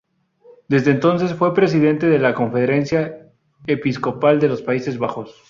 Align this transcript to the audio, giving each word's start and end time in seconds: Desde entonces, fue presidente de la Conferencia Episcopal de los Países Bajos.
Desde 0.67 0.89
entonces, 0.89 1.35
fue 1.35 1.53
presidente 1.53 2.07
de 2.09 2.17
la 2.17 2.33
Conferencia 2.33 3.31
Episcopal 3.67 4.39
de 4.39 4.47
los 4.47 4.63
Países 4.63 4.97
Bajos. 4.97 5.37